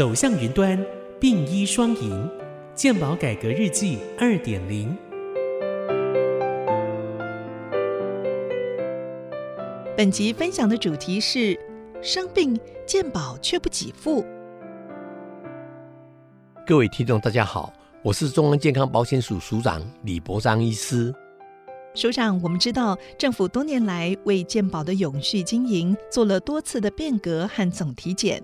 [0.00, 0.82] 走向云端，
[1.20, 2.26] 并医双赢，
[2.74, 4.96] 健保改革日记二点零。
[9.94, 11.54] 本集分享的主题是：
[12.00, 14.24] 生病健保却不给付。
[16.66, 17.70] 各位听众，大家好，
[18.02, 21.14] 我是中央健康保险署署长李博章医师。
[21.94, 28.42] 署长，我们知道政府多年来为健保的永续经营做了多次的变革和总体检，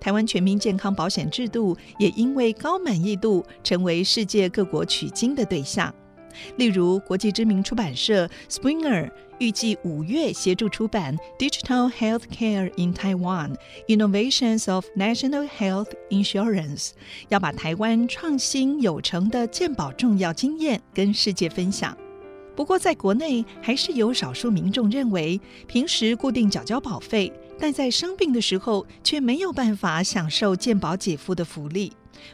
[0.00, 5.94] 台湾全民健康保险制度也因为高满意度成为世界各国取经的对象。
[6.56, 13.56] 例如，国际知名出版社 Springer 预计五月协助出版《Digital Healthcare in Taiwan:
[13.88, 16.88] Innovations of National Health Insurance》，
[17.28, 21.96] 要把台湾创新有成的健保重要经验跟世界分享。
[22.54, 31.92] 不过，在国内还是有少数民众认为，平时固定缴交保费，但在生病的时候却没有办法享受健保姐夫的福利。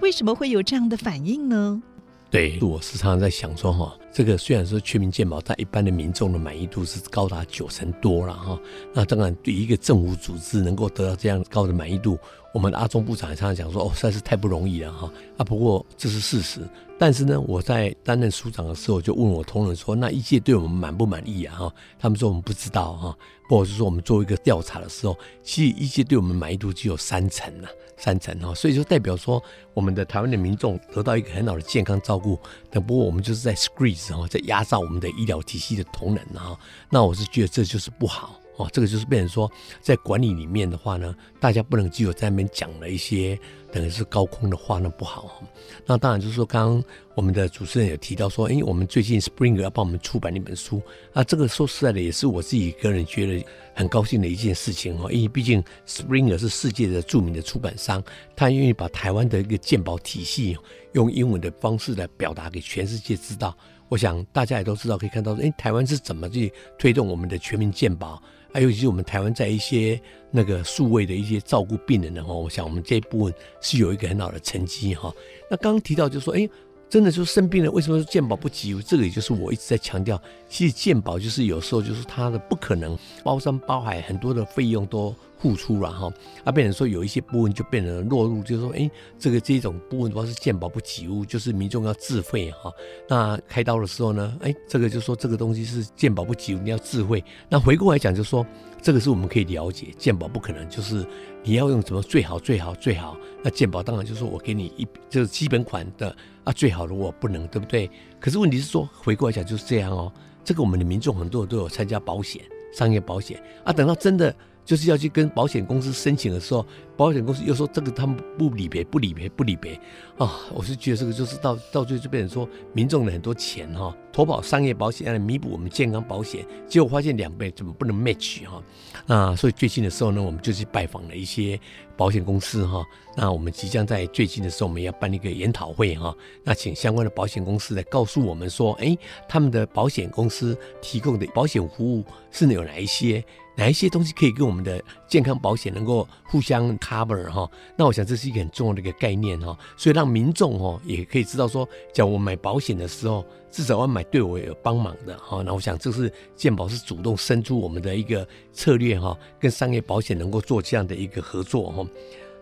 [0.00, 1.82] 为什么会有这样的反应呢？
[2.30, 8.58] 对，我时常在想说，哈，这个虽然说全民健保，但一般的民众的满意度是高达九成多了，哈。
[8.94, 12.18] 那当然，对一个政府组织能够得到这样高的满意度，
[12.54, 15.12] 我们阿中部长也常常讲说，哦，实在是太不容易了，哈。
[15.36, 16.62] 啊，不过这是事实。
[16.98, 21.54] 但是呢，我在担任署长的时候，就问我同仁说，那一届对我们满不满意啊？
[21.54, 23.18] 哈，他们说我们不知道，哈。
[23.48, 27.68] 或者是说我们做一个调查的时候，其实一届对我们满意度只有三成呐。
[27.98, 29.42] 三层哈，所以就代表说，
[29.72, 32.38] 我们的台湾的民众得到一个很好的健康照顾。
[32.70, 36.58] 但不过我们就是在 squeeze 然后，在压榨我们的医疗体系的同仁哈。
[36.90, 43.38] 那我是觉得这就是不好哦，这个就是变成说，在管理里面的话呢，大家不能只有在那边讲了一些。
[43.72, 45.42] 等于是高空的话，那不好。
[45.84, 46.84] 那当然就是说，刚刚
[47.14, 50.80] 我们的主持人有提到说，哎，我们最近 Spring 要帮我们出版一本书
[51.12, 55.12] 啊，这个说实在的，也是我自己个人觉得很高兴的一件事情哈。
[55.12, 58.02] 因为毕竟 Springer 是世界的著名的出版商，
[58.34, 60.56] 他愿意把台湾的一个鉴宝体系
[60.92, 63.54] 用英文的方式来表达给全世界知道。
[63.88, 68.20] 我想大家也都知道，可以看到，哎，台湾是怎么去推动我们的全民健保。
[68.52, 75.12] 还有就是我们台湾在一些那个数位的一些照顾病人的话，我想我们这一部分是有一个很好的成绩哈。
[75.50, 76.48] 那刚刚提到就是说，哎。
[76.88, 78.80] 真的就是生病了，为什么说健保不给付？
[78.80, 86.12] 这个也就是我一直在强调，其实健保就是有时候就是它的不可能包山包海，很多的费用都付出了哈。
[86.44, 92.72] 啊，变成说有一些部分就变成落入，就是说，哎，这个这种部分主要是健保不给付，就是民众要自费哈。
[93.08, 97.22] 那开刀的时候呢，哎，这个就说这个东西是健保不给付，你要自费。
[97.48, 98.46] 那回过来讲，就说
[98.80, 101.06] 这个是我们可以了解，健保不可能就是
[101.42, 103.16] 你要用什么最好最好最好。
[103.42, 106.14] 那健保当然就是我给你一就是基本款的。
[106.46, 107.90] 啊，最好的我不能，对不对？
[108.20, 110.12] 可是问题是说，回过来讲就是这样哦。
[110.44, 112.40] 这个我们的民众很多都有参加保险，
[112.72, 113.72] 商业保险啊。
[113.72, 114.32] 等到真的
[114.66, 116.66] 就是要去跟保险公司申请的时候，
[116.96, 119.80] 保险公司又说这个他们不理赔，不理赔，不理赔
[120.18, 120.40] 啊。
[120.52, 128.62] 我是觉得这个就是到到最后就变成说，民众的很多钱哈，投保商业保险来弥补我们健康保险，结果发现两倍怎么不能 match 哈？
[129.06, 131.58] 那所以最近的时候呢，我们就去拜访了一些。
[131.98, 132.84] 保险公司哈，
[133.16, 136.14] 那我们即将在最近的时候，我们要办一个研讨会哈。
[136.44, 138.94] 那请相关的保险公司来告诉我们说，哎，
[139.26, 143.24] 他们的保险公司提供的保险服务是有哪一些，
[143.56, 147.50] 哪一些东西可以跟我们的健康保险能够互相 cover 哈。
[147.76, 155.42] 那我想这是一个很重要的一个概念哈，所以让民众哈也可以知道说，叫我买保险的时候，至少要买对我有帮忙的哈。
[155.42, 161.86] 那我想这是健保是主动伸出我们的一个策略哈，跟商业保险能够做这样的一个合作哈。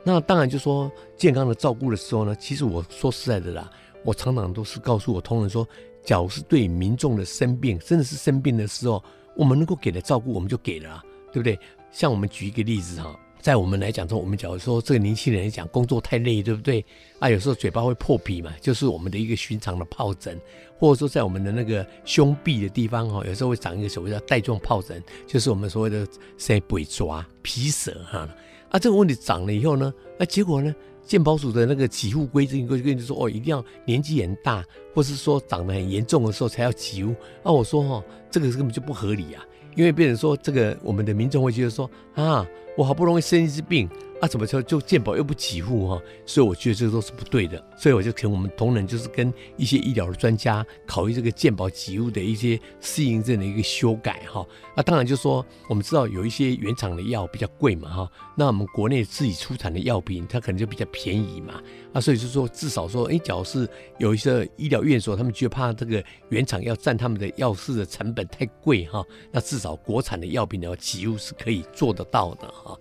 [0.03, 3.71] 那当然就说健康的照顾的时候呢，其实我说实在的啦，
[4.05, 5.67] 我常常都是告诉我同仁说，
[6.05, 9.03] 假如是对民众的生病，甚至是生病的时候，
[9.37, 11.03] 我们能够给的照顾，我们就给了，
[11.33, 11.59] 对不对？
[11.91, 16.85] 像我们举一个例子哈，在我们来讲说，我们假如说这个年轻人讲工作太累，对不对？
[17.19, 20.41] 啊，有时候嘴巴会破皮嘛，就是我们的一个寻常的疱疹，
[20.79, 26.07] 或者说在我们的那个胸壁的地方哈，有时候会长一个所谓的带状疱疹，就是我们所谓的
[26.37, 28.29] 塞鬼抓皮蛇哈。
[28.71, 30.75] 啊，这个问题长了以后呢，那结果呢？
[31.05, 34.65] 健保署的那个起付规定，规定就说哦，一定要年纪很大，
[34.95, 37.11] 或是说长得很严重的时候才要起付。
[37.43, 39.45] 啊，我说哈，这个根本就不合理啊，
[39.77, 43.89] 因为别人说这个，我们的民众会觉得说啊，我好不容易生一次病。
[44.23, 46.01] 那怎么就就健保又不给付哈？
[46.25, 47.63] 所以我觉得这都是不对的。
[47.77, 54.47] 所以我就请我们同仁就是跟一些医疗的专家考虑这个健保给付的一些适应症的一个修改哈。
[54.75, 58.11] 那当然就是说我们知道有一些原厂的药比较贵嘛哈。
[58.35, 61.61] 那我们国内自己出产的药品它可能就比较便宜嘛。
[61.93, 63.69] 啊，所以就说至少说，哎，假如是
[63.99, 72.77] 有一些医疗院所，他们觉得怕这个原厂要占他们的药事的成本太贵哈，那至少国产的药品的话给付是可以做得到的啊。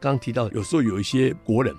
[0.00, 1.74] 刚刚提到，有时候有一些国人，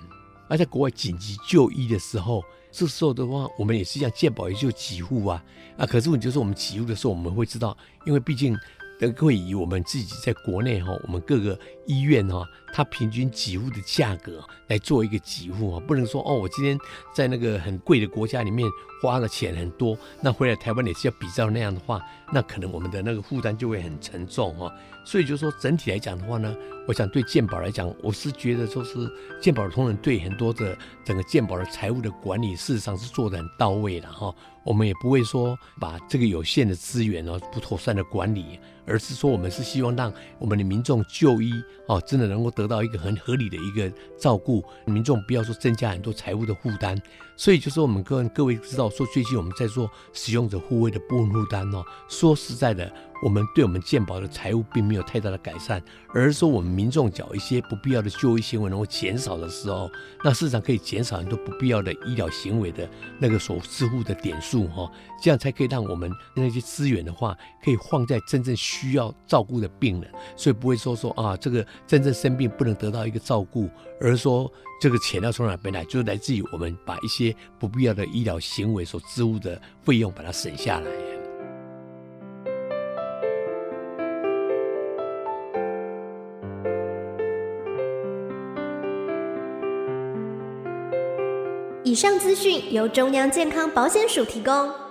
[0.48, 5.44] 而在国外紧急就医的时候，这时候的话，我们也是一样，健保也就急护啊
[5.76, 5.84] 啊。
[5.86, 8.56] 可是问题就是我们给付的时候，我们会知道，因为毕竟。
[8.98, 16.78] 都会以我们自己在国内哈，我们各个医院哈，它平均给付的价格来做一个给付啊，不能说哦，我今天
[17.14, 18.68] 在那个很贵的国家里面
[19.00, 22.02] 花了钱很多，那回来台湾也是要比较那样的话，
[22.32, 24.72] 那可能我们的那个负担就会很沉重哈。
[25.04, 26.54] 所以就是说整体来讲的话呢，
[26.86, 29.10] 我想对健保来讲，我是觉得说是
[29.40, 34.34] 健保的同仁对很多的整个健保的财务的管理，事实上是做的很到位的哈。
[34.68, 41.50] 我们也不会说把这个有限的资源呢不妥善的管理，而是说我们是希望让我们的民众就医
[41.86, 47.00] 哦，真的能够得到一个很合理的一个照顾，民众不要说增加很多财务的负担。
[47.38, 52.92] 所以就是我们各各位知道说，最近我们在做使用者护卫的部分负担哦，说实在的。
[53.20, 55.82] 我们对我们健保的财务并没有太大的改善，
[56.14, 59.90] 而是说我们民众缴一些不必要的就医行为能够减少的时候，
[60.22, 62.88] 那市场可以减少很多不必要的医疗行为的
[63.18, 64.88] 那个所支付的点数哈，
[65.20, 73.68] 这样才可以让我们那些资源的话，可以放在真正需要照顾的病人，所以不会说说啊，这个真正生病不能得到一个照顾，
[74.00, 74.48] 而是说
[74.80, 80.90] 这个钱要从哪边来，就是来自于我们把一些不必要的医疗行为所支付的费用把它省下来。
[91.82, 94.87] 以上资讯由中央健康保险署提供。